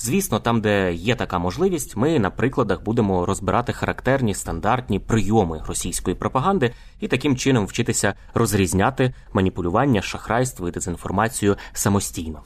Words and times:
Звісно, 0.00 0.40
там, 0.40 0.60
де 0.60 0.92
є 0.92 1.14
така 1.14 1.38
можливість, 1.38 1.96
ми 1.96 2.18
на 2.18 2.30
прикладах 2.30 2.82
будемо 2.82 3.26
розбирати 3.26 3.72
характерні 3.72 4.34
стандартні 4.34 4.98
прийоми 4.98 5.62
російської 5.66 6.16
пропаганди 6.16 6.72
і 7.00 7.08
таким 7.08 7.36
чином 7.36 7.66
вчитися 7.66 8.14
розрізняти 8.34 9.14
маніпулювання, 9.32 10.02
шахрайство 10.02 10.68
і 10.68 10.70
дезінформацію 10.70 11.56
самостійно. 11.72 12.42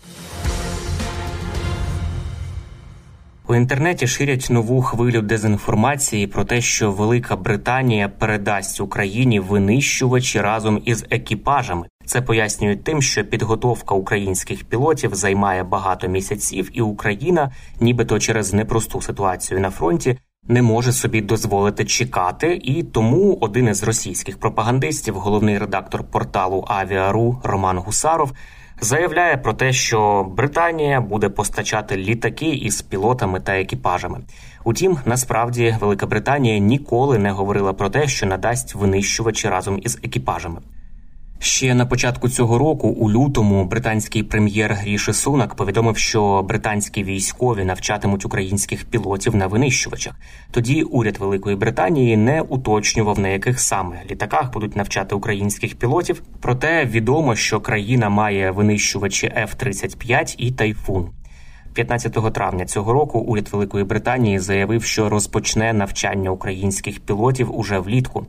У 3.49 3.55
інтернеті 3.55 4.07
ширять 4.07 4.47
нову 4.51 4.83
хвилю 4.83 5.23
дезінформації 5.23 6.27
про 6.27 6.45
те, 6.45 6.61
що 6.61 6.93
Велика 6.93 7.37
Британія 7.37 8.09
передасть 8.09 8.81
Україні 8.81 9.41
винищувачі 9.41 10.41
разом 10.41 10.83
із 10.85 11.05
екіпажами. 11.11 11.87
Це 12.07 12.23
пояснюють 12.23 12.85
тим, 12.85 13.03
що 13.03 13.25
підготовка 13.25 13.95
українських 13.95 14.65
пілотів 14.65 15.15
займає 15.15 15.65
багато 15.65 16.09
місяців, 16.09 16.71
і 16.73 16.81
Україна, 16.81 17.53
нібито 17.81 18.19
через 18.19 18.53
непросту 18.53 19.01
ситуацію 19.01 19.61
на 19.61 19.71
фронті, 19.71 20.19
не 20.49 20.63
може 20.63 20.93
собі 20.93 21.21
дозволити 21.21 21.85
чекати, 21.85 22.61
і 22.63 22.83
тому 22.83 23.39
один 23.41 23.69
із 23.69 23.83
російських 23.83 24.39
пропагандистів, 24.39 25.15
головний 25.15 25.59
редактор 25.59 26.05
порталу 26.05 26.65
Авіару 26.69 27.41
Роман 27.43 27.79
Гусаров, 27.79 28.33
заявляє 28.81 29.37
про 29.37 29.53
те, 29.53 29.73
що 29.73 30.27
Британія 30.37 31.01
буде 31.01 31.29
постачати 31.29 31.97
літаки 31.97 32.49
із 32.49 32.83
пілотами 32.83 33.41
та 33.41 33.53
екіпажами. 33.61 34.21
Утім, 34.65 34.99
насправді 35.05 35.77
Велика 35.81 36.07
Британія 36.07 36.59
ніколи 36.59 37.19
не 37.19 37.31
говорила 37.31 37.73
про 37.73 37.91
те, 37.91 38.09
що 38.09 38.27
надасть 38.27 38.75
винищувачі 38.75 39.49
разом 39.49 39.79
із 39.83 39.99
екіпажами. 40.03 40.61
Ще 41.45 41.75
на 41.75 41.87
початку 41.87 42.29
цього 42.29 42.59
року, 42.59 42.89
у 42.89 43.11
лютому, 43.11 43.65
британський 43.65 44.23
прем'єр 44.23 44.73
Гріші 44.73 45.13
Сунак 45.13 45.55
повідомив, 45.55 45.97
що 45.97 46.43
британські 46.43 47.05
військові 47.05 47.65
навчатимуть 47.65 48.25
українських 48.25 48.85
пілотів 48.85 49.37
на 49.37 49.47
винищувачах. 49.47 50.15
Тоді 50.51 50.83
уряд 50.83 51.19
Великої 51.19 51.57
Британії 51.57 52.17
не 52.17 52.41
уточнював 52.41 53.19
на 53.19 53.29
яких 53.29 53.61
саме 53.61 53.97
літаках 54.11 54.53
будуть 54.53 54.77
навчати 54.77 55.15
українських 55.15 55.75
пілотів. 55.75 56.23
Проте 56.41 56.85
відомо, 56.85 57.37
що 57.37 57.61
країна 57.61 58.09
має 58.09 58.51
винищувачі 58.51 59.27
F-35 59.27 60.35
і 60.39 60.51
Тайфун. 60.51 61.11
15 61.75 62.33
травня 62.33 62.65
цього 62.65 62.93
року 62.93 63.19
уряд 63.19 63.49
Великої 63.53 63.85
Британії 63.85 64.39
заявив, 64.39 64.85
що 64.85 65.09
розпочне 65.09 65.73
навчання 65.73 66.31
українських 66.31 67.01
пілотів 67.01 67.59
уже 67.59 67.79
влітку. 67.79 68.27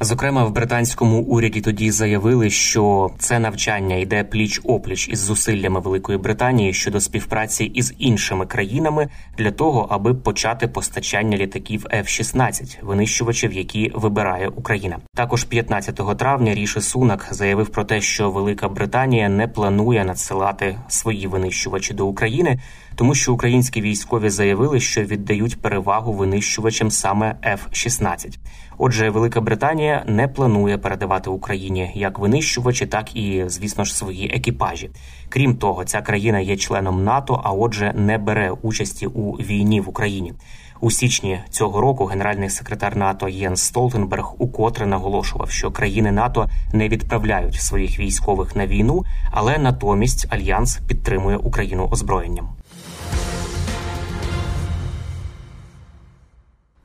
Зокрема, 0.00 0.44
в 0.44 0.52
британському 0.52 1.20
уряді 1.22 1.60
тоді 1.60 1.90
заявили, 1.90 2.50
що 2.50 3.10
це 3.18 3.38
навчання 3.38 3.96
йде 3.96 4.24
пліч 4.24 4.60
опліч 4.64 5.08
із 5.08 5.18
зусиллями 5.18 5.80
Великої 5.80 6.18
Британії 6.18 6.74
щодо 6.74 7.00
співпраці 7.00 7.64
із 7.64 7.94
іншими 7.98 8.46
країнами 8.46 9.08
для 9.38 9.50
того, 9.50 9.86
аби 9.90 10.14
почати 10.14 10.68
постачання 10.68 11.36
літаків 11.36 11.86
F-16, 11.90 12.76
винищувачів, 12.82 13.52
які 13.52 13.92
вибирає 13.94 14.48
Україна. 14.48 14.98
Також 15.14 15.44
15 15.44 16.18
травня 16.18 16.54
Ріші 16.54 16.80
Сунак 16.80 17.28
заявив 17.30 17.68
про 17.68 17.84
те, 17.84 18.00
що 18.00 18.30
Велика 18.30 18.68
Британія 18.68 19.28
не 19.28 19.48
планує 19.48 20.04
надсилати 20.04 20.78
свої 20.88 21.26
винищувачі 21.26 21.94
до 21.94 22.06
України, 22.06 22.58
тому 22.98 23.14
що 23.14 23.32
українські 23.32 23.80
військові 23.80 24.30
заявили, 24.30 24.80
що 24.80 25.02
віддають 25.02 25.60
перевагу 25.60 26.12
винищувачам 26.12 26.90
саме 26.90 27.36
F-16. 27.44 28.38
Отже, 28.78 29.10
Велика 29.10 29.40
Британія 29.40 30.04
не 30.06 30.28
планує 30.28 30.78
передавати 30.78 31.30
Україні 31.30 31.92
як 31.94 32.18
винищувачі, 32.18 32.86
так 32.86 33.16
і, 33.16 33.44
звісно 33.46 33.84
ж, 33.84 33.96
свої 33.96 34.30
екіпажі. 34.34 34.90
Крім 35.28 35.56
того, 35.56 35.84
ця 35.84 36.02
країна 36.02 36.40
є 36.40 36.56
членом 36.56 37.04
НАТО, 37.04 37.40
а 37.44 37.52
отже, 37.52 37.92
не 37.96 38.18
бере 38.18 38.50
участі 38.62 39.06
у 39.06 39.32
війні 39.32 39.80
в 39.80 39.88
Україні. 39.88 40.32
У 40.80 40.90
січні 40.90 41.40
цього 41.50 41.80
року 41.80 42.04
генеральний 42.04 42.50
секретар 42.50 42.96
НАТО 42.96 43.28
Єнс 43.28 43.62
Столтенберг 43.62 44.34
укотре 44.38 44.86
наголошував, 44.86 45.50
що 45.50 45.70
країни 45.70 46.12
НАТО 46.12 46.48
не 46.72 46.88
відправляють 46.88 47.54
своїх 47.54 47.98
військових 47.98 48.56
на 48.56 48.66
війну, 48.66 49.04
але 49.30 49.58
натомість 49.58 50.26
альянс 50.30 50.78
підтримує 50.88 51.36
Україну 51.36 51.88
озброєнням. 51.90 52.48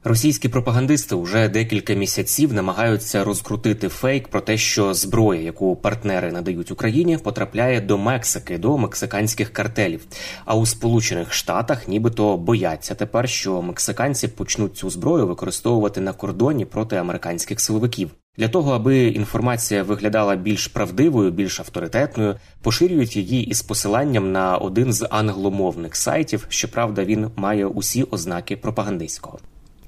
Російські 0.06 0.50
пропагандисти 0.50 1.16
вже 1.16 1.50
декілька 1.50 1.94
місяців 1.94 2.54
намагаються 2.54 3.24
розкрутити 3.24 3.88
фейк 3.88 4.28
про 4.28 4.42
те, 4.42 4.58
що 4.58 4.94
зброя, 4.94 5.42
яку 5.42 5.76
партнери 5.76 6.32
надають 6.32 6.72
Україні, 6.72 7.18
потрапляє 7.18 7.82
до 7.82 7.98
Мексики, 7.98 8.58
до 8.58 8.78
мексиканських 8.78 9.54
картелів. 9.54 10.06
А 10.46 10.56
у 10.56 10.66
Сполучених 10.66 11.34
Штатах 11.34 11.88
нібито 11.88 12.38
бояться 12.38 12.96
тепер, 12.96 13.30
що 13.30 13.62
мексиканці 13.62 14.28
почнуть 14.28 14.78
цю 14.78 14.90
зброю 14.90 15.28
використовувати 15.28 16.02
на 16.02 16.14
кордоні 16.14 16.66
проти 16.66 16.96
американських 16.96 17.60
силовиків. 17.60 18.10
Для 18.38 18.48
того 18.48 18.72
аби 18.72 19.08
інформація 19.08 19.84
виглядала 19.84 20.36
більш 20.36 20.68
правдивою, 20.68 21.32
більш 21.32 21.60
авторитетною, 21.60 22.36
поширюють 22.62 23.16
її 23.16 23.44
із 23.44 23.62
посиланням 23.62 24.32
на 24.32 24.58
один 24.58 24.94
з 24.94 25.08
англомовних 25.10 25.96
сайтів. 25.96 26.46
Щоправда, 26.50 27.04
він 27.04 27.32
має 27.36 27.66
усі 27.66 28.04
ознаки 28.04 28.58
пропагандистського. 28.58 29.40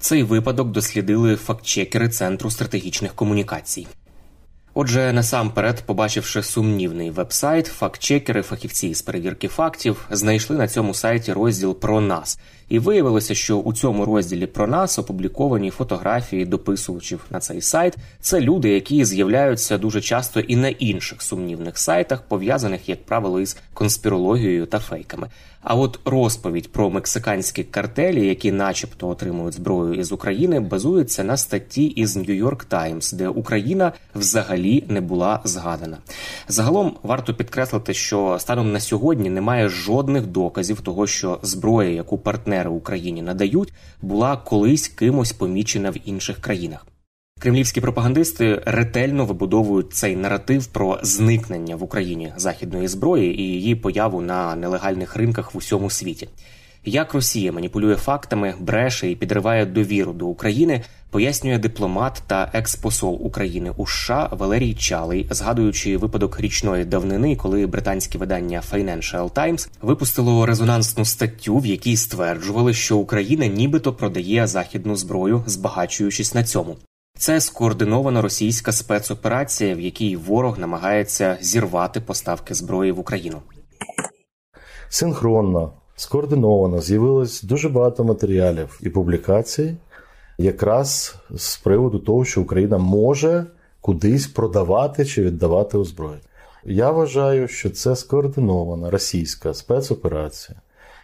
Цей 0.05 0.23
випадок 0.23 0.71
дослідили 0.71 1.35
фактчекери 1.35 2.09
Центру 2.09 2.51
стратегічних 2.51 3.13
комунікацій. 3.13 3.87
Отже, 4.77 5.13
насамперед, 5.13 5.83
побачивши 5.85 6.43
сумнівний 6.43 7.09
вебсайт, 7.09 7.65
фактчекери, 7.67 8.41
фахівці 8.41 8.93
з 8.93 9.01
перевірки 9.01 9.47
фактів, 9.47 10.07
знайшли 10.11 10.57
на 10.57 10.67
цьому 10.67 10.93
сайті 10.93 11.33
розділ 11.33 11.75
про 11.79 12.01
нас, 12.01 12.39
і 12.69 12.79
виявилося, 12.79 13.35
що 13.35 13.57
у 13.57 13.73
цьому 13.73 14.05
розділі 14.05 14.45
про 14.45 14.67
нас 14.67 14.99
опубліковані 14.99 15.69
фотографії 15.69 16.45
дописувачів 16.45 17.25
на 17.29 17.39
цей 17.39 17.61
сайт. 17.61 17.95
Це 18.19 18.41
люди, 18.41 18.69
які 18.69 19.05
з'являються 19.05 19.77
дуже 19.77 20.01
часто 20.01 20.39
і 20.39 20.55
на 20.55 20.67
інших 20.67 21.21
сумнівних 21.21 21.77
сайтах, 21.77 22.21
пов'язаних, 22.21 22.89
як 22.89 23.05
правило, 23.05 23.41
із 23.41 23.57
конспірологією 23.73 24.65
та 24.65 24.79
фейками. 24.79 25.29
А 25.61 25.75
от 25.75 25.99
розповідь 26.05 26.71
про 26.71 26.89
мексиканські 26.89 27.63
картелі, 27.63 28.27
які, 28.27 28.51
начебто, 28.51 29.07
отримують 29.09 29.53
зброю 29.53 29.93
із 29.93 30.11
України, 30.11 30.59
базується 30.59 31.23
на 31.23 31.37
статті 31.37 31.85
із 31.85 32.17
New 32.17 32.43
York 32.43 32.67
Times, 32.69 33.15
де 33.15 33.27
Україна 33.27 33.91
взагалі 34.15 34.64
не 34.87 35.01
була 35.01 35.41
згадана. 35.43 35.97
Загалом 36.47 36.97
варто 37.03 37.33
підкреслити, 37.33 37.93
що 37.93 38.37
станом 38.39 38.71
на 38.71 38.79
сьогодні 38.79 39.29
немає 39.29 39.69
жодних 39.69 40.25
доказів 40.25 40.81
того, 40.81 41.07
що 41.07 41.39
зброя, 41.41 41.89
яку 41.89 42.17
партнери 42.17 42.69
Україні 42.69 43.21
надають, 43.21 43.73
була 44.01 44.37
колись 44.37 44.87
кимось 44.87 45.31
помічена 45.31 45.91
в 45.91 45.95
інших 46.05 46.37
країнах. 46.37 46.85
Кремлівські 47.39 47.81
пропагандисти 47.81 48.61
ретельно 48.65 49.25
вибудовують 49.25 49.93
цей 49.93 50.15
наратив 50.15 50.65
про 50.65 50.99
зникнення 51.03 51.75
в 51.75 51.83
Україні 51.83 52.33
західної 52.37 52.87
зброї 52.87 53.41
і 53.41 53.43
її 53.43 53.75
появу 53.75 54.21
на 54.21 54.55
нелегальних 54.55 55.15
ринках 55.15 55.53
в 55.53 55.57
усьому 55.57 55.89
світі. 55.89 56.29
Як 56.87 57.13
Росія 57.13 57.51
маніпулює 57.51 57.95
фактами, 57.95 58.53
бреше 58.59 59.11
і 59.11 59.15
підриває 59.15 59.65
довіру 59.65 60.13
до 60.13 60.27
України, 60.27 60.81
пояснює 61.09 61.57
дипломат 61.57 62.23
та 62.27 62.51
експосол 62.53 63.19
України 63.21 63.71
у 63.77 63.87
США 63.87 64.29
Валерій 64.31 64.73
Чалий, 64.73 65.27
згадуючи 65.29 65.97
випадок 65.97 66.39
річної 66.39 66.85
давнини, 66.85 67.35
коли 67.35 67.67
британське 67.67 68.17
видання 68.17 68.61
Financial 68.71 69.31
Times 69.31 69.69
випустило 69.81 70.45
резонансну 70.45 71.05
статтю, 71.05 71.57
в 71.57 71.65
якій 71.65 71.97
стверджували, 71.97 72.73
що 72.73 72.97
Україна 72.97 73.47
нібито 73.47 73.93
продає 73.93 74.47
західну 74.47 74.95
зброю, 74.95 75.43
збагачуючись 75.45 76.33
на 76.33 76.43
цьому. 76.43 76.77
Це 77.17 77.41
скоординована 77.41 78.21
російська 78.21 78.71
спецоперація, 78.71 79.75
в 79.75 79.79
якій 79.79 80.15
ворог 80.15 80.59
намагається 80.59 81.37
зірвати 81.41 82.01
поставки 82.01 82.53
зброї 82.53 82.91
в 82.91 82.99
Україну. 82.99 83.41
Синхронно, 84.89 85.73
скоординовано 85.95 86.81
з'явилось 86.81 87.43
дуже 87.43 87.69
багато 87.69 88.03
матеріалів 88.03 88.79
і 88.81 88.89
публікацій, 88.89 89.75
якраз 90.37 91.15
з 91.35 91.57
приводу 91.57 91.99
того, 91.99 92.25
що 92.25 92.41
Україна 92.41 92.77
може 92.77 93.45
кудись 93.81 94.27
продавати 94.27 95.05
чи 95.05 95.21
віддавати 95.21 95.77
озброєння. 95.77 96.21
Я 96.65 96.91
вважаю, 96.91 97.47
що 97.47 97.69
це 97.69 97.95
скоординована 97.95 98.89
російська 98.89 99.53
спецоперація, 99.53 100.59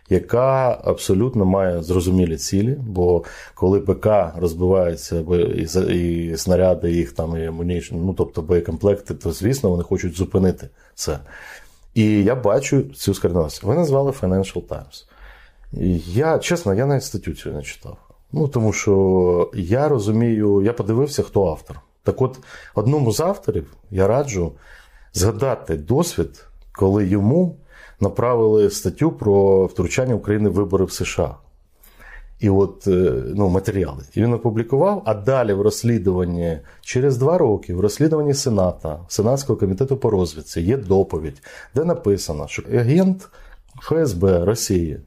яка 0.10 0.82
абсолютно 0.84 1.46
має 1.46 1.84
зрозумілі 1.84 2.38
цілі. 2.38 2.78
Бо 2.88 3.24
коли 3.56 3.80
ПК 3.80 4.08
розбивається 4.38 5.20
і 5.90 6.34
снаряди 6.38 6.92
їх 6.92 7.12
там 7.12 7.38
і 7.38 7.46
амунішн, 7.46 7.96
ну 7.96 8.14
тобто 8.14 8.42
боєкомплекти, 8.42 9.14
то 9.14 9.32
звісно 9.32 9.70
вони 9.70 9.84
хочуть 9.84 10.18
зупинити 10.18 10.70
це. 10.96 11.20
І 11.94 12.24
я 12.24 12.36
бачу 12.36 12.82
цю 12.82 13.14
скоординованість. 13.14 13.64
Ви 13.64 13.76
назвали 13.76 14.12
Financial 14.12 14.62
Times. 14.68 15.06
Я 16.08 16.40
чесно, 16.40 16.74
я 16.74 16.86
навіть 16.86 17.04
статтю 17.04 17.34
цю 17.34 17.52
не 17.52 17.62
читав. 17.62 17.98
Ну 18.32 18.48
тому 18.48 18.74
що 18.74 19.52
я 19.54 19.90
розумію, 19.90 20.62
я 20.62 20.74
подивився, 20.74 21.24
хто 21.24 21.48
автор. 21.48 21.80
Так 22.04 22.22
от, 22.22 22.40
одному 22.76 23.12
з 23.12 23.20
авторів 23.20 23.74
я 23.92 24.08
раджу 24.08 24.52
згадати 25.14 25.76
досвід, 25.76 26.46
коли 26.72 27.08
йому 27.08 27.58
направили 28.00 28.70
статтю 28.70 29.12
про 29.12 29.66
втручання 29.66 30.16
України 30.16 30.50
в 30.50 30.54
вибори 30.54 30.86
в 30.86 30.92
США. 30.92 31.36
І 32.42 32.50
от 32.50 32.88
е, 32.88 33.14
ну, 33.36 33.50
матеріали. 33.50 34.04
І 34.14 34.22
він 34.22 34.34
опублікував, 34.34 35.02
а 35.06 35.14
далі 35.14 35.54
в 35.54 35.62
розслідуванні 35.62 36.60
через 36.82 37.18
два 37.18 37.38
роки, 37.38 37.74
в 37.74 37.80
розслідуванні 37.80 38.34
Сената, 38.34 39.00
Сенатського 39.08 39.60
комітету 39.60 39.98
по 39.98 40.10
розвідці, 40.10 40.62
є 40.62 40.78
доповідь, 40.78 41.42
де 41.76 41.84
написано, 41.84 42.48
що 42.48 42.64
агент 42.74 43.30
ФСБ 43.82 44.46
Росії 44.46 45.00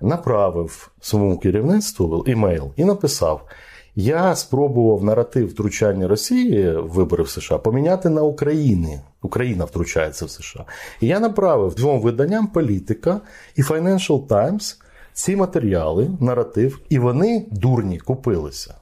направив 0.00 0.90
своєму 1.00 1.38
керівництву 1.38 2.24
імейл 2.26 2.72
і 2.76 2.84
написав: 2.84 3.48
я 3.96 4.36
спробував 4.36 5.04
наратив 5.04 5.48
втручання 5.48 6.08
Росії 6.08 6.76
в 6.76 6.88
вибори 6.88 7.24
в 7.24 7.28
США 7.28 7.58
поміняти 7.58 8.08
на 8.08 8.22
Україні. 8.22 9.00
Україна 9.22 9.64
втручається 9.64 10.24
в 10.24 10.30
США. 10.30 10.64
І 11.00 11.06
я 11.06 11.20
направив 11.20 11.74
двом 11.74 12.00
виданням 12.00 12.46
політика 12.46 13.20
і 13.56 13.62
Financial 13.62 14.26
Times 14.26 14.76
ці 15.14 15.36
матеріали, 15.36 16.10
наратив, 16.20 16.80
і 16.88 16.98
вони 16.98 17.46
дурні 17.50 17.98
купилися. 17.98 18.74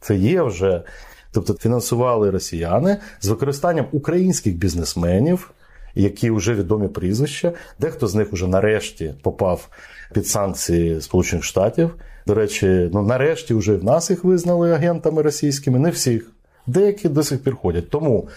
Це 0.00 0.16
є 0.16 0.42
вже. 0.42 0.82
Тобто 1.32 1.54
фінансували 1.54 2.30
росіяни 2.30 2.96
з 3.20 3.28
використанням 3.28 3.86
українських 3.92 4.56
бізнесменів, 4.56 5.50
які 5.94 6.30
вже 6.30 6.54
відомі 6.54 6.88
прізвища. 6.88 7.52
Дехто 7.78 8.06
з 8.06 8.14
них 8.14 8.32
вже 8.32 8.46
нарешті 8.46 9.14
попав 9.22 9.68
під 10.12 10.26
санкції 10.26 11.00
Сполучених 11.00 11.44
Штатів. 11.44 11.94
До 12.26 12.34
речі, 12.34 12.90
ну 12.92 13.02
нарешті 13.02 13.54
вже 13.54 13.76
в 13.76 13.84
нас 13.84 14.10
їх 14.10 14.24
визнали 14.24 14.72
агентами 14.72 15.22
російськими, 15.22 15.78
не 15.78 15.90
всіх. 15.90 16.30
Деякі 16.66 17.08
до 17.08 17.22
сих 17.22 17.42
пір 17.42 17.56
ходять. 17.56 17.90
Тому 17.90 18.28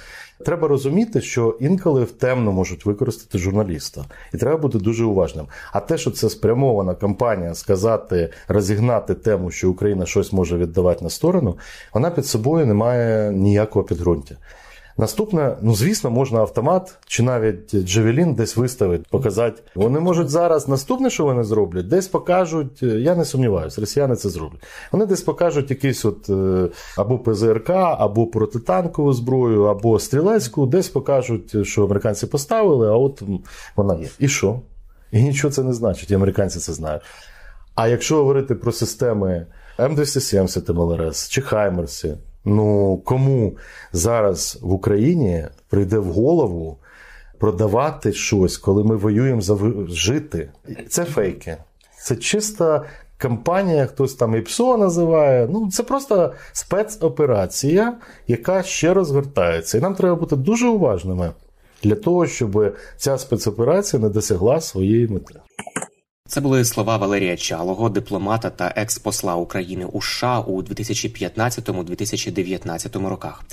треба 0.45 0.67
розуміти, 0.67 1.21
що 1.21 1.57
інколи 1.59 2.03
в 2.03 2.11
темно 2.11 2.51
можуть 2.51 2.85
використати 2.85 3.37
журналіста, 3.37 4.05
і 4.33 4.37
треба 4.37 4.57
бути 4.57 4.77
дуже 4.77 5.05
уважним. 5.05 5.45
А 5.73 5.79
те, 5.79 5.97
що 5.97 6.11
це 6.11 6.29
спрямована 6.29 6.95
кампанія 6.95 7.55
сказати, 7.55 8.29
розігнати 8.47 9.13
тему, 9.13 9.51
що 9.51 9.69
Україна 9.69 10.05
щось 10.05 10.33
може 10.33 10.57
віддавати 10.57 11.03
на 11.03 11.09
сторону, 11.09 11.57
вона 11.93 12.11
під 12.11 12.25
собою 12.25 12.65
не 12.65 12.73
має 12.73 13.31
ніякого 13.31 13.85
підґрунтя. 13.85 14.35
Наступне, 14.99 15.57
ну 15.61 15.75
звісно, 15.75 16.11
можна 16.11 16.39
автомат 16.39 16.95
чи 17.07 17.23
навіть 17.23 17.75
Джавелін 17.75 18.33
десь 18.33 18.57
виставити, 18.57 19.03
показати. 19.09 19.61
Вони 19.75 19.99
можуть 19.99 20.29
зараз 20.29 20.67
наступне, 20.67 21.09
що 21.09 21.23
вони 21.23 21.43
зроблять, 21.43 21.87
десь 21.87 22.07
покажуть. 22.07 22.83
Я 22.83 23.15
не 23.15 23.25
сумніваюся, 23.25 23.81
росіяни 23.81 24.15
це 24.15 24.29
зроблять. 24.29 24.61
Вони 24.91 25.05
десь 25.05 25.21
покажуть 25.21 25.69
якийсь 25.69 26.05
от 26.05 26.29
е, 26.29 26.69
або 26.97 27.19
ПЗРК, 27.19 27.69
або 27.69 28.27
протитанкову 28.27 29.13
зброю, 29.13 29.63
або 29.63 29.99
стрілецьку, 29.99 30.65
десь 30.65 30.89
покажуть, 30.89 31.67
що 31.67 31.83
американці 31.83 32.27
поставили, 32.27 32.87
а 32.87 32.95
от 32.95 33.23
вона 33.75 33.95
є. 33.95 34.07
І 34.19 34.27
що? 34.27 34.61
І 35.11 35.23
нічого 35.23 35.53
це 35.53 35.63
не 35.63 35.73
значить, 35.73 36.11
і 36.11 36.15
американці 36.15 36.59
це 36.59 36.73
знають. 36.73 37.01
А 37.75 37.87
якщо 37.87 38.15
говорити 38.15 38.55
про 38.55 38.71
системи 38.71 39.45
М270 39.79 40.73
МЛРС 40.73 41.29
чи 41.29 41.41
Хаймерсі, 41.41 42.17
Ну 42.49 42.97
кому 43.05 43.57
зараз 43.93 44.59
в 44.61 44.73
Україні 44.73 45.45
прийде 45.69 45.97
в 45.97 46.05
голову 46.05 46.77
продавати 47.39 48.13
щось, 48.13 48.57
коли 48.57 48.83
ми 48.83 48.95
воюємо 48.95 49.41
за 49.41 49.57
жити? 49.87 50.49
Це 50.89 51.05
фейки. 51.05 51.57
Це 52.01 52.15
чиста 52.15 52.85
кампанія, 53.17 53.85
хтось 53.85 54.13
там 54.13 54.35
ІПСО 54.35 54.77
називає. 54.77 55.47
Ну 55.51 55.69
це 55.71 55.83
просто 55.83 56.33
спецоперація, 56.51 57.97
яка 58.27 58.63
ще 58.63 58.93
розгортається. 58.93 59.77
І 59.77 59.81
нам 59.81 59.95
треба 59.95 60.15
бути 60.15 60.35
дуже 60.35 60.67
уважними 60.67 61.31
для 61.83 61.95
того, 61.95 62.27
щоб 62.27 62.75
ця 62.97 63.17
спецоперація 63.17 64.01
не 64.01 64.09
досягла 64.09 64.61
своєї 64.61 65.07
мети. 65.07 65.39
Це 66.27 66.41
були 66.41 66.65
слова 66.65 66.97
Валерія 66.97 67.37
Чалого, 67.37 67.89
дипломата 67.89 68.49
та 68.49 68.73
експосла 68.75 69.35
України 69.35 69.85
у 69.85 70.01
США 70.01 70.39
у 70.39 70.61
2015-2019 70.61 73.07
роках. 73.07 73.43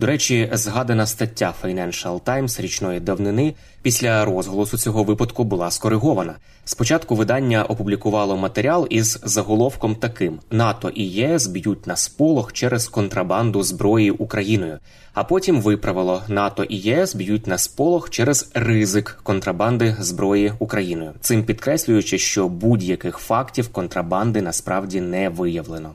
До 0.00 0.06
речі, 0.06 0.50
згадана 0.52 1.06
стаття 1.06 1.54
Financial 1.62 2.20
Times 2.20 2.62
річної 2.62 3.00
давнини 3.00 3.54
після 3.82 4.24
розголосу 4.24 4.78
цього 4.78 5.04
випадку 5.04 5.44
була 5.44 5.70
скоригована. 5.70 6.34
Спочатку 6.64 7.14
видання 7.14 7.64
опублікувало 7.64 8.36
матеріал 8.36 8.86
із 8.90 9.20
заголовком 9.24 9.94
таким: 9.94 10.38
НАТО 10.50 10.90
і 10.94 11.04
ЄС 11.04 11.46
б'ють 11.46 11.86
на 11.86 11.96
сполох 11.96 12.52
через 12.52 12.88
контрабанду 12.88 13.62
зброї 13.62 14.10
Україною. 14.10 14.78
А 15.14 15.24
потім 15.24 15.60
виправило 15.60 16.22
НАТО 16.28 16.64
і 16.64 16.76
ЄС 16.76 17.14
б'ють 17.14 17.46
на 17.46 17.58
сполох 17.58 18.10
через 18.10 18.50
ризик 18.54 19.20
контрабанди 19.22 19.96
зброї 20.00 20.52
Україною, 20.58 21.12
цим 21.20 21.44
підкреслюючи, 21.44 22.18
що 22.22 22.48
будь-яких 22.48 23.18
фактів 23.18 23.68
контрабанди 23.68 24.42
насправді 24.42 25.00
не 25.00 25.28
виявлено. 25.28 25.90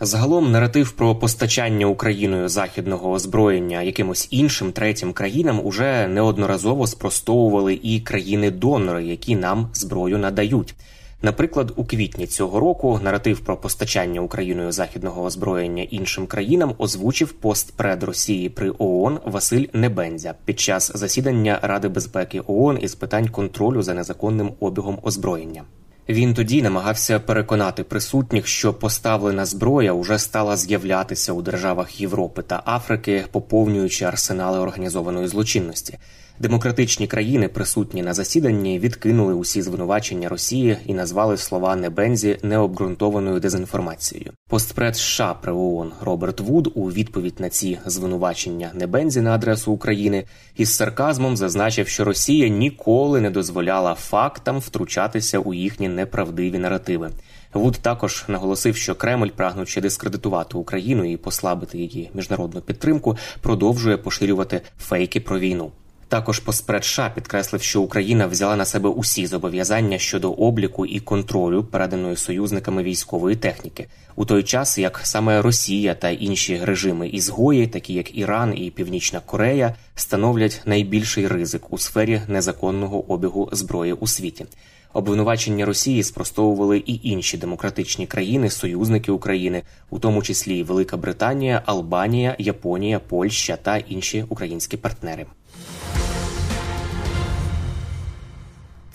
Загалом 0.00 0.52
наратив 0.52 0.92
про 0.92 1.14
постачання 1.14 1.86
Україною 1.86 2.48
західного 2.48 3.10
озброєння 3.10 3.82
якимось 3.82 4.28
іншим 4.30 4.72
третім 4.72 5.12
країнам 5.12 5.60
уже 5.64 6.08
неодноразово 6.08 6.86
спростовували 6.86 7.80
і 7.82 8.00
країни-донори, 8.00 9.04
які 9.04 9.36
нам 9.36 9.68
зброю 9.74 10.18
надають. 10.18 10.74
Наприклад, 11.22 11.72
у 11.76 11.84
квітні 11.84 12.26
цього 12.26 12.60
року 12.60 13.00
наратив 13.02 13.40
про 13.40 13.56
постачання 13.56 14.20
Україною 14.20 14.72
західного 14.72 15.22
озброєння 15.24 15.82
іншим 15.82 16.26
країнам 16.26 16.74
озвучив 16.78 17.32
постпред 17.32 18.02
Росії 18.02 18.48
при 18.48 18.72
ООН 18.78 19.20
Василь 19.24 19.66
Небензя 19.72 20.34
під 20.44 20.60
час 20.60 20.92
засідання 20.94 21.58
Ради 21.62 21.88
безпеки 21.88 22.42
ООН 22.46 22.78
із 22.82 22.94
питань 22.94 23.28
контролю 23.28 23.82
за 23.82 23.94
незаконним 23.94 24.52
обігом 24.60 24.98
озброєння. 25.02 25.64
Він 26.08 26.34
тоді 26.34 26.62
намагався 26.62 27.20
переконати 27.20 27.84
присутніх, 27.84 28.46
що 28.46 28.74
поставлена 28.74 29.44
зброя 29.44 29.92
уже 29.92 30.18
стала 30.18 30.56
з'являтися 30.56 31.32
у 31.32 31.42
державах 31.42 32.00
Європи 32.00 32.42
та 32.42 32.62
Африки, 32.66 33.24
поповнюючи 33.32 34.04
арсенали 34.04 34.58
організованої 34.58 35.28
злочинності. 35.28 35.98
Демократичні 36.40 37.06
країни, 37.06 37.48
присутні 37.48 38.02
на 38.02 38.14
засіданні, 38.14 38.78
відкинули 38.78 39.34
усі 39.34 39.62
звинувачення 39.62 40.28
Росії 40.28 40.76
і 40.86 40.94
назвали 40.94 41.36
слова 41.36 41.76
Небензі 41.76 42.38
необґрунтованою 42.42 43.40
дезінформацією. 43.40 44.32
Постпред 44.48 44.96
США 44.96 45.34
при 45.34 45.52
ООН 45.52 45.92
Роберт 46.00 46.40
Вуд 46.40 46.72
у 46.74 46.90
відповідь 46.92 47.40
на 47.40 47.48
ці 47.48 47.78
звинувачення 47.86 48.70
Небензі 48.74 49.20
на 49.20 49.34
адресу 49.34 49.72
України 49.72 50.24
із 50.56 50.74
сарказмом 50.74 51.36
зазначив, 51.36 51.88
що 51.88 52.04
Росія 52.04 52.48
ніколи 52.48 53.20
не 53.20 53.30
дозволяла 53.30 53.94
фактам 53.94 54.58
втручатися 54.58 55.38
у 55.38 55.54
їхні 55.54 55.88
неправдиві 55.88 56.58
наративи. 56.58 57.10
Вуд 57.54 57.78
також 57.82 58.24
наголосив, 58.28 58.76
що 58.76 58.94
Кремль, 58.94 59.28
прагнучи 59.36 59.80
дискредитувати 59.80 60.58
Україну 60.58 61.12
і 61.12 61.16
послабити 61.16 61.78
її 61.78 62.10
міжнародну 62.14 62.60
підтримку, 62.60 63.16
продовжує 63.40 63.96
поширювати 63.96 64.60
фейки 64.78 65.20
про 65.20 65.38
війну. 65.38 65.72
Також 66.08 66.38
постпред 66.38 66.84
США 66.84 67.10
підкреслив, 67.14 67.62
що 67.62 67.82
Україна 67.82 68.26
взяла 68.26 68.56
на 68.56 68.64
себе 68.64 68.88
усі 68.88 69.26
зобов'язання 69.26 69.98
щодо 69.98 70.32
обліку 70.32 70.86
і 70.86 71.00
контролю 71.00 71.64
переданої 71.64 72.16
союзниками 72.16 72.82
військової 72.82 73.36
техніки, 73.36 73.86
у 74.16 74.24
той 74.24 74.42
час 74.42 74.78
як 74.78 75.00
саме 75.04 75.42
Росія 75.42 75.94
та 75.94 76.10
інші 76.10 76.60
режими-ізгої, 76.64 77.66
такі 77.66 77.94
як 77.94 78.18
Іран 78.18 78.58
і 78.58 78.70
Північна 78.70 79.20
Корея, 79.20 79.74
становлять 79.94 80.60
найбільший 80.64 81.28
ризик 81.28 81.72
у 81.72 81.78
сфері 81.78 82.22
незаконного 82.28 83.12
обігу 83.12 83.48
зброї 83.52 83.92
у 83.92 84.06
світі. 84.06 84.46
Обвинувачення 84.92 85.66
Росії 85.66 86.02
спростовували 86.02 86.78
і 86.78 87.00
інші 87.02 87.38
демократичні 87.38 88.06
країни, 88.06 88.50
союзники 88.50 89.12
України, 89.12 89.62
у 89.90 89.98
тому 89.98 90.22
числі 90.22 90.62
Велика 90.62 90.96
Британія, 90.96 91.62
Албанія, 91.66 92.36
Японія, 92.38 92.98
Польща 92.98 93.56
та 93.56 93.76
інші 93.76 94.24
українські 94.28 94.76
партнери. 94.76 95.26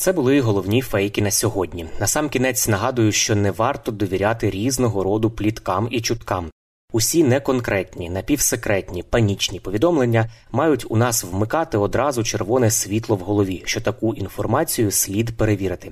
Це 0.03 0.13
були 0.13 0.41
головні 0.41 0.81
фейки 0.81 1.22
на 1.22 1.31
сьогодні. 1.31 1.86
Насамкінець 2.00 2.67
нагадую, 2.67 3.12
що 3.12 3.36
не 3.36 3.51
варто 3.51 3.91
довіряти 3.91 4.50
різного 4.50 5.03
роду 5.03 5.31
пліткам 5.31 5.88
і 5.91 6.01
чуткам. 6.01 6.51
Усі 6.91 7.24
неконкретні, 7.24 8.10
напівсекретні, 8.10 9.03
панічні 9.03 9.60
повідомлення 9.60 10.29
мають 10.51 10.86
у 10.89 10.98
нас 10.98 11.24
вмикати 11.24 11.77
одразу 11.77 12.24
червоне 12.24 12.72
світло 12.72 13.15
в 13.15 13.19
голові, 13.19 13.62
що 13.65 13.81
таку 13.81 14.13
інформацію 14.13 14.91
слід 14.91 15.38
перевірити. 15.38 15.91